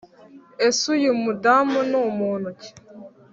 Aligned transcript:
Ese 0.67 0.83
uyu 0.95 1.11
mudamu 1.23 1.79
ni 1.89 1.97
umuntu 2.09 2.47
iki? 2.53 2.71